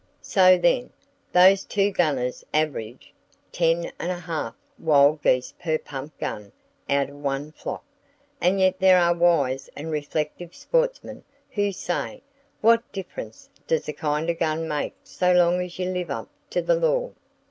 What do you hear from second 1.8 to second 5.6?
gunners averaged 10 1/2 wild geese